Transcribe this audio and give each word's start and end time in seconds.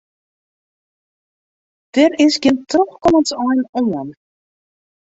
Der 1.95 2.09
is 2.25 2.37
gjin 2.43 2.57
trochkommensein 2.71 3.61
oan. 3.79 4.09